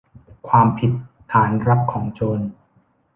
[0.47, 0.91] ความผิด
[1.31, 2.39] ฐานรับของโจร